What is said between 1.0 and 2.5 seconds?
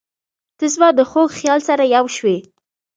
خوږ خیال سره یوه شوې.